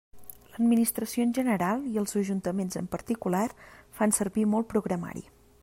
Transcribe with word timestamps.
L'administració 0.53 1.25
en 1.25 1.33
general 1.39 1.83
i 1.91 1.99
els 2.03 2.17
ajuntaments 2.21 2.79
en 2.81 2.87
particular 2.97 3.45
fan 3.99 4.17
servir 4.21 4.47
molt 4.55 4.71
programari. 4.73 5.27